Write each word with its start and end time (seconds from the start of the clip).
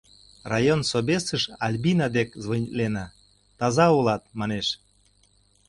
Район 0.53 0.79
собесыш 0.91 1.43
Альбина 1.65 2.07
дек 2.15 2.29
звонитлена, 2.43 3.05
таза 3.59 3.87
улат, 3.97 4.23
манеш. 4.39 4.67